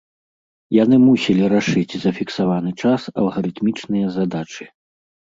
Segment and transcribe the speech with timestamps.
[0.83, 4.65] Яны мусілі рашыць за фіксаваны час алгарытмічныя задачы.